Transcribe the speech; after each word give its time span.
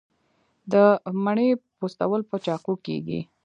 د 0.71 0.73
مڼې 1.23 1.49
پوستول 1.77 2.21
په 2.29 2.35
چاقو 2.45 2.73
کیږي. 2.85 3.19